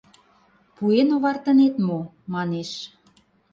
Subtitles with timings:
[0.75, 1.99] Пуэн овартынет мо?—
[2.33, 2.71] манеш.